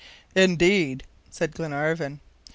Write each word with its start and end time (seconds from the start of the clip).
"Indeed!" 0.33 1.03
said 1.29 1.53
Glenarvan. 1.53 2.21